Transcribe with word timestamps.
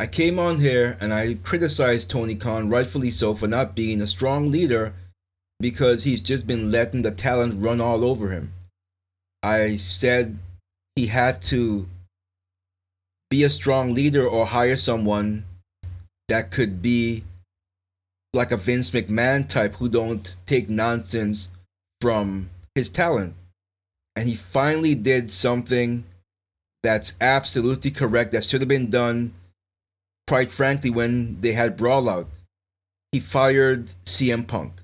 I 0.00 0.06
came 0.06 0.38
on 0.38 0.60
here 0.60 0.96
and 0.98 1.12
I 1.12 1.34
criticized 1.34 2.08
Tony 2.08 2.34
Khan, 2.34 2.70
rightfully 2.70 3.10
so, 3.10 3.34
for 3.34 3.46
not 3.46 3.74
being 3.74 4.00
a 4.00 4.06
strong 4.06 4.50
leader 4.50 4.94
because 5.58 6.04
he's 6.04 6.22
just 6.22 6.46
been 6.46 6.70
letting 6.70 7.02
the 7.02 7.10
talent 7.10 7.62
run 7.62 7.82
all 7.82 8.02
over 8.02 8.30
him. 8.30 8.54
I 9.42 9.76
said 9.76 10.38
he 10.96 11.08
had 11.08 11.42
to 11.52 11.86
be 13.28 13.44
a 13.44 13.50
strong 13.50 13.92
leader 13.92 14.26
or 14.26 14.46
hire 14.46 14.78
someone 14.78 15.44
that 16.28 16.50
could 16.50 16.80
be 16.80 17.24
like 18.32 18.52
a 18.52 18.56
Vince 18.56 18.92
McMahon 18.92 19.46
type 19.46 19.74
who 19.74 19.90
don't 19.90 20.34
take 20.46 20.70
nonsense 20.70 21.48
from 22.00 22.48
his 22.74 22.88
talent. 22.88 23.34
And 24.16 24.26
he 24.30 24.34
finally 24.34 24.94
did 24.94 25.30
something 25.30 26.04
that's 26.82 27.12
absolutely 27.20 27.90
correct 27.90 28.32
that 28.32 28.44
should 28.44 28.62
have 28.62 28.68
been 28.68 28.88
done 28.88 29.34
quite 30.30 30.52
frankly 30.52 30.90
when 30.90 31.40
they 31.40 31.50
had 31.54 31.76
brawl 31.76 32.08
out. 32.08 32.28
He 33.10 33.18
fired 33.18 33.86
CM 34.06 34.46
Punk. 34.46 34.80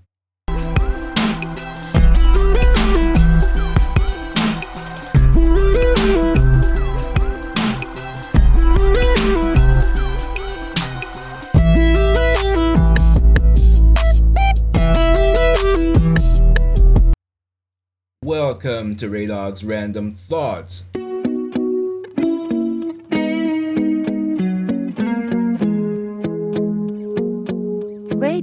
Welcome 18.24 18.96
to 18.96 19.08
Rehdogg's 19.08 19.62
Random 19.62 20.16
Thoughts. 20.16 20.82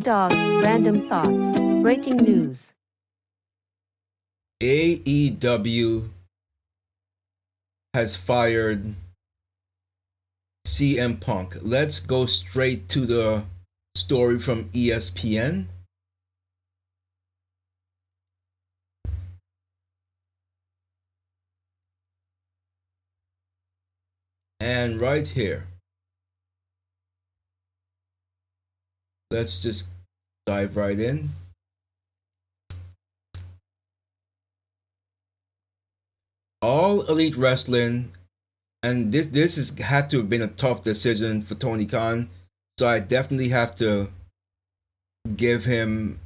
Dog's 0.03 0.45
Random 0.45 1.07
Thoughts. 1.07 1.53
Breaking 1.81 2.17
news. 2.17 2.73
AEW 4.61 6.09
has 7.93 8.17
fired 8.17 8.95
CM 10.67 11.21
Punk. 11.21 11.55
Let's 11.61 12.01
go 12.01 12.25
straight 12.25 12.89
to 12.89 13.05
the 13.05 13.45
story 13.95 14.39
from 14.39 14.65
ESPN. 14.71 15.67
And 24.59 24.99
right 24.99 25.27
here, 25.27 25.67
let's 29.33 29.59
just 29.59 29.87
dive 30.45 30.77
right 30.77 30.99
in. 30.99 31.31
All 36.61 37.01
Elite 37.07 37.35
Wrestling, 37.35 38.13
and 38.83 39.11
this 39.11 39.27
this 39.27 39.55
has 39.57 39.71
had 39.79 40.09
to 40.11 40.17
have 40.17 40.29
been 40.29 40.41
a 40.41 40.47
tough 40.47 40.83
decision 40.83 41.41
for 41.41 41.55
Tony 41.55 41.85
Khan, 41.85 42.29
so 42.77 42.87
I 42.87 42.99
definitely 42.99 43.49
have 43.49 43.75
to 43.77 44.11
give 45.35 45.65
him 45.65 46.19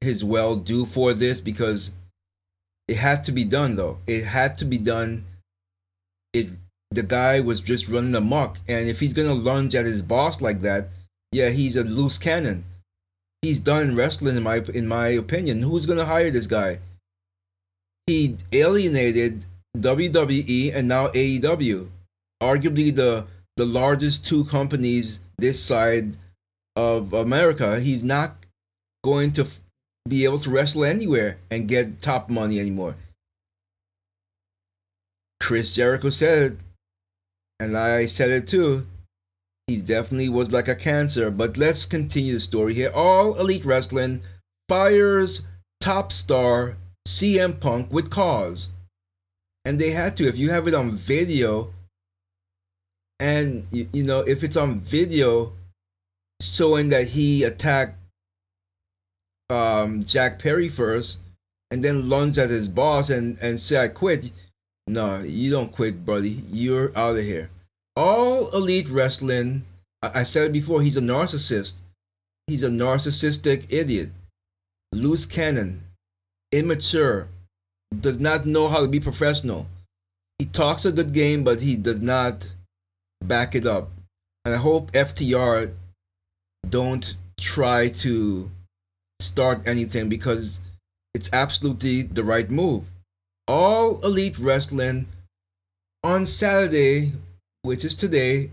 his 0.00 0.24
well 0.24 0.54
due 0.56 0.86
for 0.86 1.12
this 1.12 1.40
because 1.40 1.90
it 2.86 2.96
had 2.96 3.24
to 3.24 3.32
be 3.32 3.44
done 3.44 3.76
though. 3.76 3.98
It 4.06 4.24
had 4.24 4.56
to 4.58 4.64
be 4.64 4.78
done. 4.78 5.26
It 6.32 6.48
the 6.90 7.02
guy 7.02 7.40
was 7.40 7.60
just 7.60 7.88
running 7.88 8.14
amok. 8.14 8.56
And 8.66 8.88
if 8.88 9.00
he's 9.00 9.12
gonna 9.12 9.34
lunge 9.34 9.74
at 9.74 9.84
his 9.84 10.00
boss 10.00 10.40
like 10.40 10.62
that, 10.62 10.88
yeah, 11.32 11.50
he's 11.50 11.76
a 11.76 11.84
loose 11.84 12.18
cannon. 12.18 12.64
He's 13.42 13.60
done 13.60 13.94
wrestling, 13.94 14.36
in 14.36 14.42
my 14.42 14.58
in 14.74 14.86
my 14.88 15.08
opinion. 15.08 15.62
Who's 15.62 15.86
gonna 15.86 16.06
hire 16.06 16.30
this 16.30 16.46
guy? 16.46 16.80
He 18.06 18.36
alienated 18.52 19.44
WWE 19.76 20.74
and 20.74 20.88
now 20.88 21.08
AEW, 21.08 21.88
arguably 22.42 22.94
the 22.94 23.26
the 23.56 23.66
largest 23.66 24.26
two 24.26 24.44
companies 24.44 25.20
this 25.36 25.62
side 25.62 26.16
of 26.76 27.12
America. 27.12 27.80
He's 27.80 28.02
not 28.02 28.36
going 29.04 29.32
to 29.32 29.46
be 30.08 30.24
able 30.24 30.38
to 30.40 30.50
wrestle 30.50 30.84
anywhere 30.84 31.38
and 31.50 31.68
get 31.68 32.02
top 32.02 32.28
money 32.28 32.58
anymore. 32.58 32.96
Chris 35.40 35.74
Jericho 35.74 36.10
said 36.10 36.52
it, 36.52 36.58
and 37.60 37.76
I 37.76 38.06
said 38.06 38.30
it 38.30 38.48
too. 38.48 38.86
He 39.68 39.76
definitely 39.76 40.28
was 40.28 40.50
like 40.50 40.66
a 40.66 40.74
cancer. 40.74 41.30
But 41.30 41.56
let's 41.56 41.86
continue 41.86 42.34
the 42.34 42.40
story 42.40 42.74
here. 42.74 42.90
All 42.92 43.38
Elite 43.38 43.64
Wrestling 43.64 44.22
fires 44.68 45.42
top 45.80 46.10
star 46.10 46.76
CM 47.06 47.60
Punk 47.60 47.92
with 47.92 48.10
cause. 48.10 48.70
And 49.64 49.78
they 49.78 49.90
had 49.90 50.16
to. 50.16 50.26
If 50.26 50.38
you 50.38 50.50
have 50.50 50.66
it 50.66 50.74
on 50.74 50.90
video, 50.90 51.72
and 53.20 53.66
you, 53.70 53.88
you 53.92 54.02
know, 54.02 54.20
if 54.20 54.42
it's 54.42 54.56
on 54.56 54.78
video 54.78 55.52
showing 56.40 56.88
that 56.88 57.08
he 57.08 57.44
attacked 57.44 57.98
um, 59.50 60.02
Jack 60.02 60.38
Perry 60.38 60.68
first 60.68 61.18
and 61.70 61.84
then 61.84 62.08
lunged 62.08 62.38
at 62.38 62.48
his 62.48 62.68
boss 62.68 63.10
and, 63.10 63.36
and 63.40 63.60
said, 63.60 63.82
I 63.82 63.88
quit 63.88 64.32
no, 64.88 65.20
you 65.20 65.50
don't 65.50 65.70
quit, 65.70 66.06
buddy. 66.06 66.42
You're 66.50 66.96
out 66.96 67.18
of 67.18 67.22
here. 67.22 67.50
All 67.98 68.48
elite 68.54 68.88
wrestling, 68.90 69.64
I, 70.02 70.22
said 70.22 70.46
it 70.46 70.52
before, 70.52 70.82
he's 70.82 70.96
a 70.96 71.00
narcissist. 71.00 71.80
He's 72.46 72.62
a 72.62 72.68
narcissistic 72.68 73.64
idiot. 73.70 74.10
Loose 74.92 75.26
cannon, 75.26 75.82
immature, 76.52 77.26
does 78.00 78.20
not 78.20 78.46
know 78.46 78.68
how 78.68 78.82
to 78.82 78.86
be 78.86 79.00
professional. 79.00 79.66
He 80.38 80.44
talks 80.44 80.84
a 80.84 80.92
good 80.92 81.12
game, 81.12 81.42
but 81.42 81.60
he 81.60 81.74
does 81.74 82.00
not 82.00 82.48
back 83.20 83.56
it 83.56 83.66
up. 83.66 83.90
And 84.44 84.54
I 84.54 84.58
hope 84.58 84.92
FTR 84.92 85.74
don't 86.70 87.16
try 87.36 87.88
to 87.88 88.48
start 89.18 89.66
anything 89.66 90.08
because 90.08 90.60
it's 91.16 91.30
absolutely 91.32 92.02
the 92.02 92.22
right 92.22 92.48
move. 92.48 92.84
All 93.48 94.00
Elite 94.04 94.38
Wrestling 94.38 95.08
on 96.04 96.26
Saturday, 96.26 97.14
which 97.68 97.84
is 97.84 97.94
today, 97.94 98.50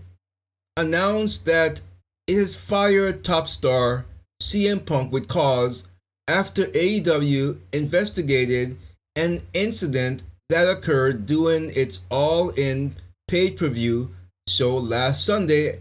announced 0.76 1.46
that 1.46 1.80
it 2.26 2.36
has 2.36 2.54
fired 2.54 3.24
top 3.24 3.48
star 3.48 4.04
CM 4.42 4.84
Punk 4.84 5.10
with 5.10 5.26
cause 5.26 5.86
after 6.28 6.66
AEW 6.66 7.58
investigated 7.72 8.76
an 9.16 9.42
incident 9.54 10.22
that 10.50 10.68
occurred 10.68 11.24
during 11.24 11.70
its 11.70 12.02
All 12.10 12.50
In 12.50 12.94
pay 13.26 13.50
per 13.50 13.68
view 13.68 14.14
show 14.46 14.76
last 14.76 15.24
Sunday 15.24 15.80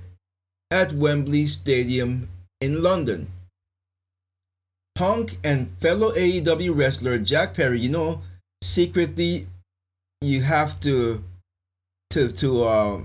at 0.72 0.94
Wembley 0.94 1.46
Stadium 1.46 2.30
in 2.62 2.82
London. 2.82 3.28
Punk 4.96 5.38
and 5.44 5.70
fellow 5.80 6.12
AEW 6.14 6.76
wrestler 6.76 7.20
Jack 7.20 7.54
Perry, 7.54 7.82
you 7.82 7.90
know, 7.90 8.22
secretly 8.64 9.48
you 10.22 10.42
have 10.42 10.80
to 10.80 11.22
to 12.12 12.32
to 12.32 12.64
uh, 12.64 13.04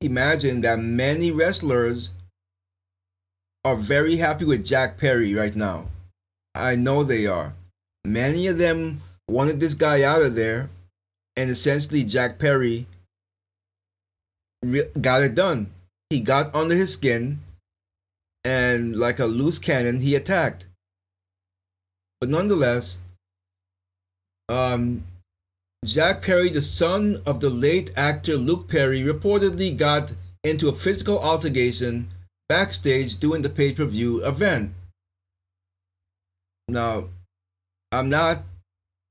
imagine 0.00 0.60
that 0.62 0.78
many 0.78 1.30
wrestlers 1.30 2.10
are 3.64 3.76
very 3.76 4.16
happy 4.16 4.44
with 4.44 4.64
Jack 4.64 4.96
Perry 4.96 5.34
right 5.34 5.54
now. 5.54 5.88
I 6.54 6.76
know 6.76 7.02
they 7.02 7.26
are. 7.26 7.54
Many 8.04 8.46
of 8.46 8.58
them 8.58 9.02
wanted 9.28 9.60
this 9.60 9.74
guy 9.74 10.02
out 10.02 10.22
of 10.22 10.34
there, 10.34 10.70
and 11.36 11.50
essentially 11.50 12.04
Jack 12.04 12.38
Perry 12.38 12.86
re- 14.62 14.90
got 15.00 15.22
it 15.22 15.34
done. 15.34 15.70
He 16.10 16.20
got 16.20 16.54
under 16.54 16.74
his 16.74 16.92
skin, 16.92 17.40
and 18.44 18.96
like 18.96 19.18
a 19.18 19.26
loose 19.26 19.58
cannon, 19.58 20.00
he 20.00 20.14
attacked. 20.14 20.66
But 22.20 22.30
nonetheless, 22.30 22.98
um, 24.48 25.04
Jack 25.84 26.22
Perry, 26.22 26.50
the 26.50 26.60
son 26.60 27.22
of 27.24 27.40
the 27.40 27.50
late 27.50 27.90
actor 27.96 28.36
Luke 28.36 28.68
Perry, 28.68 29.02
reportedly 29.02 29.76
got 29.76 30.12
into 30.42 30.68
a 30.68 30.74
physical 30.74 31.18
altercation 31.18 32.08
backstage 32.48 33.16
during 33.16 33.42
the 33.42 33.48
pay 33.48 33.72
per 33.72 33.84
view 33.84 34.24
event. 34.24 34.72
Now, 36.68 37.08
I'm 37.92 38.10
not 38.10 38.42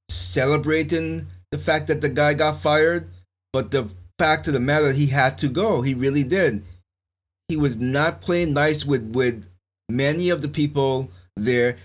celebrating 0.10 1.28
the 1.52 1.58
fact 1.58 1.88
that 1.88 2.02
the 2.02 2.10
guy 2.10 2.34
got 2.34 2.60
fired, 2.60 3.10
but 3.54 3.72
the 3.72 3.90
fact 4.20 4.48
of 4.48 4.54
the 4.54 4.60
matter, 4.60 4.92
he 4.92 5.08
had 5.08 5.38
to 5.40 5.48
go. 5.48 5.82
He 5.82 5.94
really 5.94 6.24
did. 6.24 6.64
He 7.48 7.56
was 7.56 7.78
not 7.78 8.22
playing 8.22 8.54
nice 8.54 8.86
with, 8.86 9.16
with 9.16 9.46
many 9.90 10.30
of 10.30 10.42
the 10.42 10.48
people 10.48 11.10
there 11.36 11.78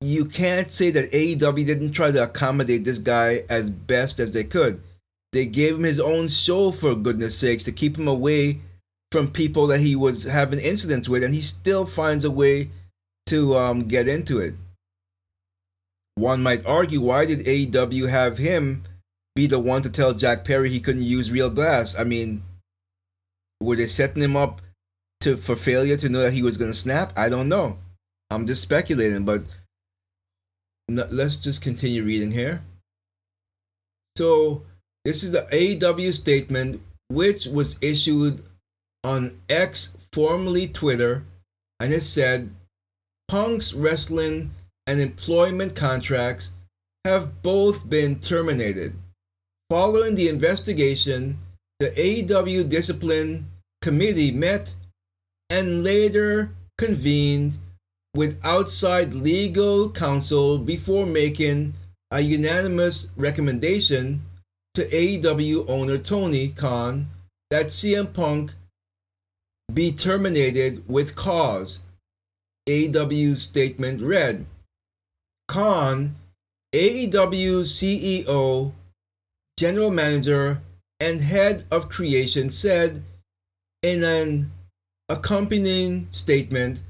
you 0.00 0.24
can't 0.24 0.70
say 0.70 0.90
that 0.90 1.12
AEW 1.12 1.66
didn't 1.66 1.92
try 1.92 2.10
to 2.10 2.22
accommodate 2.22 2.84
this 2.84 2.98
guy 2.98 3.44
as 3.48 3.68
best 3.68 4.18
as 4.18 4.32
they 4.32 4.44
could. 4.44 4.82
They 5.32 5.46
gave 5.46 5.76
him 5.76 5.82
his 5.82 6.00
own 6.00 6.28
show 6.28 6.72
for 6.72 6.94
goodness 6.94 7.38
sakes 7.38 7.64
to 7.64 7.72
keep 7.72 7.98
him 7.98 8.08
away 8.08 8.60
from 9.12 9.30
people 9.30 9.66
that 9.68 9.80
he 9.80 9.96
was 9.96 10.24
having 10.24 10.58
incidents 10.58 11.08
with, 11.08 11.22
and 11.22 11.34
he 11.34 11.40
still 11.40 11.84
finds 11.84 12.24
a 12.24 12.30
way 12.30 12.70
to 13.26 13.56
um, 13.56 13.86
get 13.86 14.08
into 14.08 14.38
it. 14.38 14.54
One 16.14 16.42
might 16.42 16.66
argue, 16.66 17.00
why 17.00 17.26
did 17.26 17.46
AEW 17.46 18.08
have 18.08 18.38
him 18.38 18.84
be 19.34 19.46
the 19.46 19.60
one 19.60 19.82
to 19.82 19.90
tell 19.90 20.12
Jack 20.12 20.44
Perry 20.44 20.70
he 20.70 20.80
couldn't 20.80 21.02
use 21.02 21.30
real 21.30 21.50
glass? 21.50 21.96
I 21.96 22.04
mean, 22.04 22.42
were 23.60 23.76
they 23.76 23.86
setting 23.86 24.22
him 24.22 24.36
up 24.36 24.60
to 25.20 25.36
for 25.36 25.56
failure 25.56 25.96
to 25.98 26.08
know 26.08 26.22
that 26.22 26.32
he 26.32 26.42
was 26.42 26.56
going 26.56 26.70
to 26.70 26.76
snap? 26.76 27.12
I 27.16 27.28
don't 27.28 27.48
know. 27.48 27.78
I'm 28.30 28.46
just 28.46 28.62
speculating, 28.62 29.24
but 29.24 29.44
let's 30.96 31.36
just 31.36 31.62
continue 31.62 32.04
reading 32.04 32.30
here. 32.30 32.62
So, 34.16 34.62
this 35.04 35.22
is 35.22 35.32
the 35.32 35.46
AEW 35.52 36.12
statement, 36.12 36.82
which 37.08 37.46
was 37.46 37.78
issued 37.80 38.42
on 39.04 39.40
X, 39.48 39.90
formerly 40.12 40.68
Twitter, 40.68 41.24
and 41.78 41.92
it 41.92 42.02
said 42.02 42.50
Punk's 43.28 43.72
wrestling 43.72 44.50
and 44.86 45.00
employment 45.00 45.74
contracts 45.74 46.52
have 47.04 47.42
both 47.42 47.88
been 47.88 48.18
terminated. 48.18 48.94
Following 49.70 50.16
the 50.16 50.28
investigation, 50.28 51.38
the 51.78 51.90
AEW 51.92 52.68
Discipline 52.68 53.48
Committee 53.80 54.32
met 54.32 54.74
and 55.48 55.82
later 55.82 56.50
convened 56.76 57.56
with 58.14 58.40
outside 58.42 59.14
legal 59.14 59.90
counsel 59.90 60.58
before 60.58 61.06
making 61.06 61.74
a 62.10 62.20
unanimous 62.20 63.08
recommendation 63.16 64.22
to 64.74 64.84
AEW 64.86 65.68
owner 65.68 65.98
Tony 65.98 66.48
Khan 66.48 67.06
that 67.50 67.66
CM 67.66 68.12
Punk 68.12 68.54
be 69.72 69.92
terminated 69.92 70.88
with 70.88 71.14
cause. 71.14 71.80
AEW's 72.68 73.42
statement 73.42 74.00
read 74.00 74.46
Khan, 75.48 76.16
AEW's 76.74 77.72
CEO, 77.72 78.72
general 79.56 79.90
manager, 79.90 80.60
and 81.00 81.20
head 81.20 81.64
of 81.70 81.88
creation, 81.88 82.50
said 82.50 83.02
in 83.82 84.04
an 84.04 84.52
accompanying 85.08 86.06
statement 86.10 86.80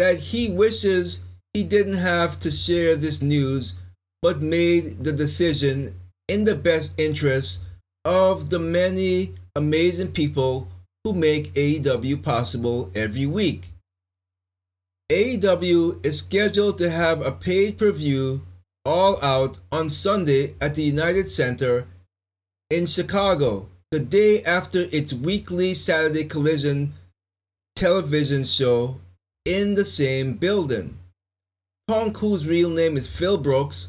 that 0.00 0.18
he 0.18 0.48
wishes 0.48 1.20
he 1.52 1.62
didn't 1.62 1.98
have 1.98 2.40
to 2.40 2.50
share 2.50 2.96
this 2.96 3.20
news 3.20 3.74
but 4.22 4.40
made 4.40 5.04
the 5.04 5.12
decision 5.12 5.94
in 6.26 6.44
the 6.44 6.54
best 6.54 6.98
interest 6.98 7.60
of 8.06 8.48
the 8.48 8.58
many 8.58 9.34
amazing 9.56 10.10
people 10.10 10.66
who 11.04 11.12
make 11.12 11.52
AEW 11.52 12.22
possible 12.22 12.90
every 12.94 13.26
week. 13.26 13.68
AEW 15.12 16.02
is 16.02 16.20
scheduled 16.20 16.78
to 16.78 16.88
have 16.88 17.20
a 17.20 17.30
paid 17.30 17.76
per 17.76 17.92
view 17.92 18.40
all 18.86 19.22
out 19.22 19.58
on 19.70 19.90
Sunday 19.90 20.54
at 20.62 20.74
the 20.76 20.82
United 20.82 21.28
Center 21.28 21.86
in 22.70 22.86
Chicago, 22.86 23.68
the 23.90 24.00
day 24.00 24.42
after 24.44 24.88
its 24.92 25.12
weekly 25.12 25.74
Saturday 25.74 26.24
Collision 26.24 26.94
television 27.76 28.44
show 28.44 28.96
in 29.44 29.74
the 29.74 29.84
same 29.84 30.34
building. 30.34 30.98
Punk, 31.88 32.18
whose 32.18 32.46
real 32.46 32.70
name 32.70 32.96
is 32.96 33.06
Phil 33.06 33.38
Brooks, 33.38 33.88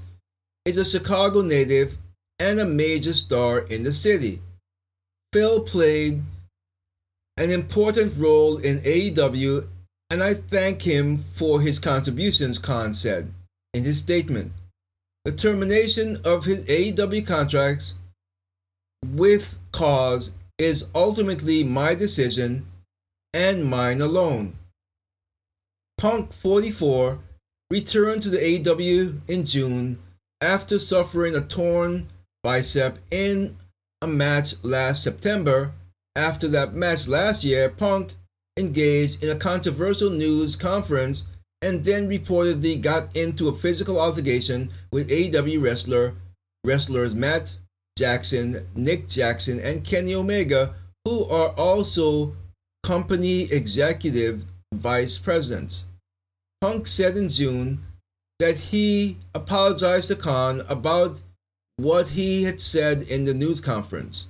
is 0.66 0.78
a 0.78 0.86
Chicago 0.86 1.42
native 1.42 1.98
and 2.40 2.60
a 2.60 2.66
major 2.66 3.14
star 3.14 3.60
in 3.60 3.84
the 3.84 3.92
city. 3.92 4.42
Phil 5.34 5.62
played 5.62 6.22
an 7.38 7.52
important 7.52 8.18
role 8.18 8.58
in 8.58 8.80
AEW, 8.80 9.68
and 10.10 10.22
I 10.22 10.34
thank 10.34 10.82
him 10.82 11.18
for 11.18 11.62
his 11.62 11.80
contributions, 11.80 12.60
Khan 12.60 12.94
said 12.94 13.32
in 13.74 13.84
his 13.84 13.98
statement. 13.98 14.52
The 15.24 15.32
termination 15.32 16.20
of 16.26 16.46
his 16.46 16.66
AEW 16.66 17.26
contracts 17.26 17.94
with 19.06 19.58
cause 19.72 20.32
is 20.58 20.88
ultimately 20.94 21.64
my 21.64 21.96
decision 21.96 22.66
and 23.34 23.66
mine 23.66 24.02
alone. 24.02 24.58
Punk 26.02 26.34
44 26.34 27.20
returned 27.70 28.24
to 28.24 28.32
the 28.32 28.40
AW 28.42 29.22
in 29.28 29.46
June 29.46 30.00
after 30.42 30.80
suffering 30.80 31.36
a 31.36 31.42
torn 31.42 32.10
bicep 32.42 32.98
in 33.12 33.56
a 34.02 34.08
match 34.08 34.56
last 34.64 35.04
September. 35.04 35.72
After 36.16 36.48
that 36.48 36.74
match 36.74 37.08
last 37.08 37.44
year, 37.44 37.70
Punk 37.70 38.14
engaged 38.58 39.24
in 39.24 39.30
a 39.30 39.36
controversial 39.36 40.10
news 40.10 40.56
conference 40.56 41.24
and 41.62 41.84
then 41.84 42.10
reportedly 42.10 42.82
got 42.82 43.16
into 43.16 43.48
a 43.48 43.56
physical 43.56 44.02
altercation 44.02 44.72
with 44.92 45.08
AEW 45.08 45.62
wrestler 45.62 46.16
wrestlers 46.64 47.14
Matt 47.14 47.56
Jackson, 47.96 48.68
Nick 48.74 49.08
Jackson, 49.08 49.60
and 49.60 49.84
Kenny 49.84 50.16
Omega, 50.16 50.74
who 51.06 51.26
are 51.26 51.50
also 51.50 52.36
company 52.82 53.44
executive 53.52 54.44
vice 54.74 55.20
presidents. 55.20 55.86
Punk 56.62 56.86
said 56.86 57.18
in 57.18 57.28
June 57.28 57.82
that 58.38 58.58
he 58.58 59.18
apologized 59.34 60.10
to 60.10 60.16
Khan 60.16 60.62
about 60.70 61.20
what 61.78 62.10
he 62.10 62.44
had 62.44 62.62
said 62.62 63.02
in 63.04 63.26
the 63.26 63.34
news 63.34 63.60
conference. 63.60 64.28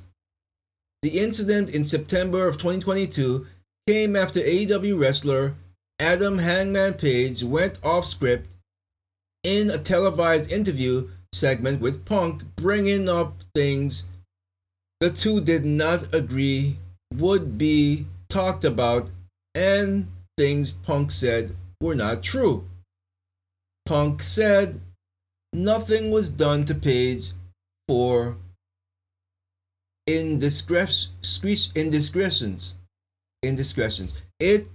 The 1.01 1.19
incident 1.19 1.69
in 1.69 1.83
September 1.83 2.47
of 2.47 2.57
2022 2.57 3.47
came 3.85 4.15
after 4.15 4.39
AEW 4.39 4.97
wrestler 4.97 5.55
Adam 5.99 6.37
Hangman 6.37 6.93
Page 6.93 7.43
went 7.43 7.77
off 7.83 8.05
script 8.05 8.49
in 9.43 9.69
a 9.69 9.77
televised 9.77 10.51
interview 10.51 11.09
segment 11.33 11.81
with 11.81 12.05
Punk, 12.05 12.43
bringing 12.55 13.09
up 13.09 13.33
things 13.53 14.05
the 15.01 15.09
two 15.09 15.41
did 15.41 15.65
not 15.65 16.13
agree 16.13 16.77
would 17.13 17.57
be 17.57 18.05
talked 18.29 18.63
about 18.63 19.09
and 19.55 20.07
things 20.37 20.71
Punk 20.71 21.11
said 21.11 21.55
were 21.81 21.95
not 21.95 22.23
true. 22.23 22.65
Punk 23.85 24.23
said 24.23 24.79
nothing 25.51 26.11
was 26.11 26.29
done 26.29 26.63
to 26.65 26.75
Page 26.75 27.31
for 27.87 28.37
indiscretions. 30.07 31.71
Indiscretions. 31.75 32.75
Indiscretions. 33.43 34.13
It 34.39 34.69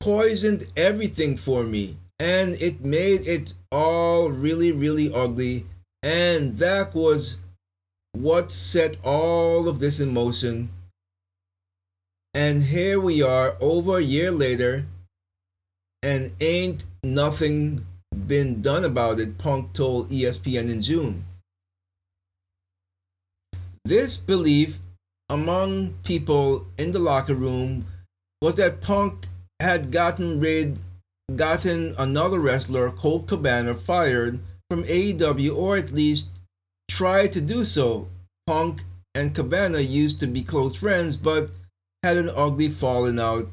poisoned 0.00 0.66
everything 0.76 1.36
for 1.36 1.64
me 1.64 1.96
and 2.18 2.54
it 2.62 2.84
made 2.84 3.26
it 3.26 3.52
all 3.70 4.30
really, 4.30 4.72
really 4.72 5.12
ugly. 5.12 5.66
And 6.02 6.54
that 6.54 6.94
was 6.94 7.36
what 8.12 8.50
set 8.50 8.96
all 9.04 9.68
of 9.68 9.80
this 9.80 10.00
in 10.00 10.12
motion. 10.12 10.70
And 12.34 12.62
here 12.62 13.00
we 13.00 13.22
are 13.22 13.56
over 13.60 13.98
a 13.98 14.02
year 14.02 14.30
later, 14.30 14.86
and 16.02 16.32
ain't 16.40 16.84
nothing 17.02 17.86
been 18.26 18.60
done 18.60 18.84
about 18.84 19.20
it, 19.20 19.38
Punk 19.38 19.72
told 19.72 20.10
ESPN 20.10 20.70
in 20.70 20.80
June. 20.80 21.24
This 23.84 24.16
belief 24.16 24.78
among 25.28 25.94
people 26.04 26.66
in 26.78 26.92
the 26.92 26.98
locker 26.98 27.34
room 27.34 27.86
was 28.40 28.56
that 28.56 28.80
Punk 28.80 29.26
had 29.60 29.90
gotten 29.90 30.40
rid 30.40 30.78
gotten 31.36 31.94
another 31.98 32.38
wrestler, 32.38 32.90
Colt 32.90 33.26
Cabana, 33.26 33.74
fired 33.74 34.40
from 34.68 34.84
AEW 34.84 35.56
or 35.56 35.76
at 35.76 35.92
least 35.92 36.28
tried 36.88 37.32
to 37.32 37.40
do 37.40 37.64
so. 37.64 38.08
Punk 38.46 38.82
and 39.14 39.34
Cabana 39.34 39.80
used 39.80 40.20
to 40.20 40.26
be 40.26 40.42
close 40.42 40.74
friends 40.74 41.16
but 41.16 41.50
had 42.02 42.16
an 42.16 42.30
ugly 42.34 42.68
falling 42.68 43.18
out. 43.18 43.48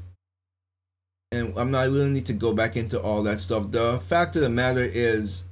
And 1.31 1.57
I'm 1.57 1.71
not 1.71 1.87
really 1.89 2.09
need 2.09 2.25
to 2.27 2.33
go 2.33 2.53
back 2.53 2.75
into 2.75 2.99
all 2.99 3.23
that 3.23 3.39
stuff. 3.39 3.71
The 3.71 4.01
fact 4.07 4.35
of 4.35 4.41
the 4.41 4.49
matter 4.49 4.83
is 4.83 5.43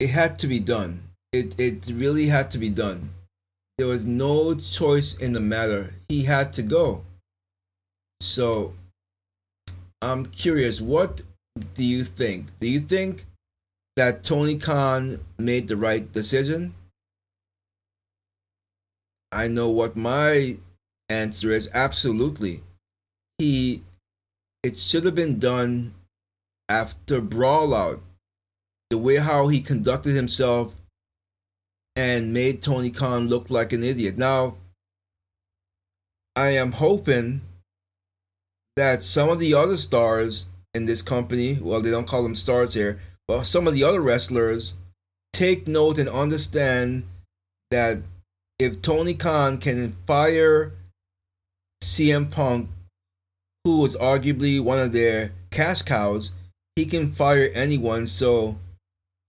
it 0.00 0.08
had 0.08 0.38
to 0.40 0.46
be 0.46 0.60
done. 0.60 1.02
It 1.32 1.58
it 1.58 1.90
really 1.92 2.26
had 2.26 2.50
to 2.52 2.58
be 2.58 2.70
done. 2.70 3.10
There 3.76 3.86
was 3.86 4.06
no 4.06 4.54
choice 4.54 5.16
in 5.16 5.32
the 5.32 5.40
matter. 5.40 5.94
He 6.08 6.22
had 6.22 6.52
to 6.54 6.62
go. 6.62 7.02
So 8.20 8.74
I'm 10.00 10.26
curious, 10.26 10.80
what 10.80 11.22
do 11.74 11.84
you 11.84 12.04
think? 12.04 12.58
Do 12.60 12.68
you 12.68 12.80
think 12.80 13.26
that 13.96 14.24
Tony 14.24 14.58
Khan 14.58 15.20
made 15.38 15.68
the 15.68 15.76
right 15.76 16.10
decision? 16.12 16.74
I 19.32 19.48
know 19.48 19.70
what 19.70 19.96
my 19.96 20.56
answer 21.08 21.50
is 21.50 21.68
absolutely. 21.74 22.62
He 23.38 23.82
it 24.64 24.78
should 24.78 25.04
have 25.04 25.14
been 25.14 25.38
done 25.38 25.94
after 26.70 27.20
brawl 27.20 27.74
out. 27.74 28.00
The 28.88 28.96
way 28.96 29.16
how 29.16 29.48
he 29.48 29.60
conducted 29.60 30.16
himself 30.16 30.74
and 31.94 32.32
made 32.32 32.62
Tony 32.62 32.90
Khan 32.90 33.28
look 33.28 33.50
like 33.50 33.74
an 33.74 33.84
idiot. 33.84 34.16
Now, 34.16 34.56
I 36.34 36.48
am 36.48 36.72
hoping 36.72 37.42
that 38.76 39.02
some 39.02 39.28
of 39.28 39.38
the 39.38 39.52
other 39.52 39.76
stars 39.76 40.46
in 40.72 40.86
this 40.86 41.02
company, 41.02 41.58
well, 41.60 41.82
they 41.82 41.90
don't 41.90 42.08
call 42.08 42.22
them 42.22 42.34
stars 42.34 42.72
here, 42.72 43.00
but 43.28 43.44
some 43.44 43.68
of 43.68 43.74
the 43.74 43.84
other 43.84 44.00
wrestlers 44.00 44.72
take 45.34 45.68
note 45.68 45.98
and 45.98 46.08
understand 46.08 47.04
that 47.70 47.98
if 48.58 48.80
Tony 48.80 49.14
Khan 49.14 49.58
can 49.58 49.94
fire 50.06 50.72
CM 51.82 52.30
Punk, 52.30 52.70
who 53.64 53.80
was 53.80 53.96
arguably 53.96 54.60
one 54.60 54.78
of 54.78 54.92
their 54.92 55.32
cash 55.50 55.82
cows, 55.82 56.32
he 56.76 56.84
can 56.84 57.10
fire 57.10 57.50
anyone. 57.54 58.06
So 58.06 58.56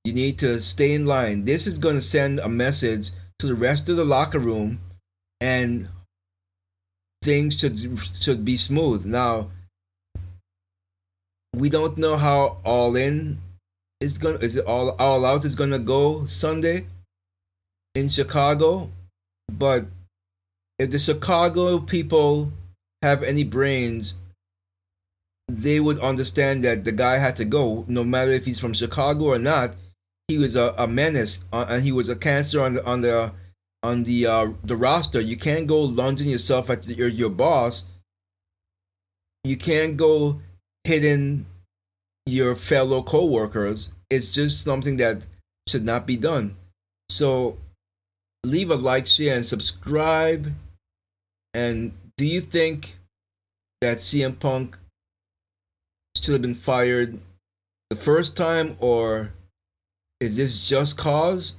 you 0.04 0.13
need 0.13 0.38
to 0.39 0.60
stay 0.62 0.94
in 0.94 1.06
line. 1.06 1.46
This 1.46 1.68
is 1.68 1.80
going 1.80 1.96
to 1.96 2.01
send 2.01 2.39
a 2.39 2.50
message 2.50 3.12
to 3.39 3.48
the 3.48 3.56
rest 3.56 3.89
of 3.89 3.98
the 3.98 4.06
locker 4.06 4.39
room, 4.39 4.80
and 5.42 5.89
things 7.22 7.58
should 7.58 7.77
should 8.22 8.46
be 8.46 8.58
smooth. 8.58 9.06
Now, 9.06 9.50
we 11.56 11.70
don't 11.70 11.98
know 11.98 12.18
how 12.18 12.58
All 12.63 12.96
In 12.96 13.39
is 14.01 14.18
going. 14.18 14.42
Is 14.42 14.56
it 14.58 14.65
all 14.65 14.92
All 15.00 15.25
Out 15.25 15.46
is 15.46 15.56
going 15.56 15.72
to 15.72 15.80
go 15.80 16.25
Sunday 16.25 16.88
in 17.96 18.10
Chicago? 18.10 18.92
But 19.51 19.86
if 20.77 20.92
the 20.92 21.00
Chicago 21.00 21.80
people 21.80 22.51
have 23.01 23.24
any 23.24 23.44
brains, 23.44 24.13
they 25.48 25.80
would 25.80 26.00
understand 26.00 26.64
that 26.64 26.84
the 26.84 26.92
guy 26.92 27.18
had 27.18 27.36
to 27.38 27.46
go, 27.46 27.86
no 27.88 28.04
matter 28.04 28.32
if 28.32 28.46
he's 28.46 28.60
from 28.60 28.74
Chicago 28.74 29.25
or 29.25 29.40
not. 29.40 29.75
He 30.28 30.40
was 30.40 30.56
a, 30.56 30.74
a 30.78 30.88
menace, 30.88 31.40
uh, 31.54 31.66
and 31.70 31.84
he 31.84 31.92
was 31.92 32.10
a 32.10 32.16
cancer 32.16 32.60
on 32.60 32.74
the 32.74 32.86
on 32.86 33.02
the 33.02 33.32
on 33.84 34.04
the 34.04 34.25
uh, 34.25 34.48
the 34.64 34.75
roster. 34.75 35.22
You 35.22 35.38
can't 35.38 35.68
go 35.68 35.82
lunging 35.82 36.30
yourself 36.30 36.72
at 36.72 36.88
your 36.88 37.08
your 37.08 37.30
boss. 37.30 37.84
You 39.44 39.56
can't 39.56 39.96
go 39.96 40.42
hitting 40.84 41.46
your 42.25 42.56
fellow 42.56 43.04
co-workers. 43.04 43.92
It's 44.10 44.30
just 44.30 44.64
something 44.64 44.98
that 44.98 45.28
should 45.68 45.86
not 45.86 46.08
be 46.08 46.18
done. 46.18 46.56
So 47.10 47.58
leave 48.44 48.72
a 48.72 48.75
like, 48.75 49.06
share, 49.06 49.36
and 49.36 49.46
subscribe. 49.46 50.52
And 51.54 51.94
do 52.18 52.25
you 52.25 52.42
think 52.42 52.98
that 53.82 53.98
CM 54.00 54.40
Punk 54.40 54.78
should 56.15 56.34
have 56.34 56.41
been 56.41 56.55
fired 56.55 57.19
the 57.89 57.95
first 57.95 58.36
time, 58.36 58.75
or 58.79 59.31
is 60.19 60.38
this 60.38 60.67
just 60.67 60.98
cause? 60.98 61.55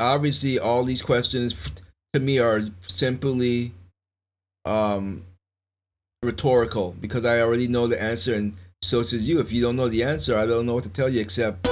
Obviously, 0.00 0.58
all 0.58 0.84
these 0.84 1.02
questions 1.02 1.54
to 2.12 2.20
me 2.20 2.38
are 2.38 2.60
simply 2.86 3.72
um, 4.64 5.24
rhetorical 6.22 6.96
because 7.00 7.24
I 7.24 7.40
already 7.40 7.68
know 7.68 7.86
the 7.86 8.00
answer, 8.00 8.34
and 8.34 8.54
so 8.82 9.04
should 9.04 9.20
you. 9.20 9.40
If 9.40 9.52
you 9.52 9.62
don't 9.62 9.76
know 9.76 9.88
the 9.88 10.02
answer, 10.02 10.36
I 10.36 10.46
don't 10.46 10.66
know 10.66 10.74
what 10.74 10.84
to 10.84 10.90
tell 10.90 11.08
you 11.08 11.20
except. 11.20 11.68